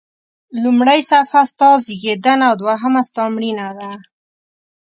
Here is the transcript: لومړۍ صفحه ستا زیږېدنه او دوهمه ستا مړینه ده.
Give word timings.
لومړۍ 0.63 0.99
صفحه 1.09 1.41
ستا 1.51 1.69
زیږېدنه 1.85 2.43
او 2.49 2.55
دوهمه 2.61 3.01
ستا 3.09 3.23
مړینه 3.33 3.67
ده. 3.77 3.89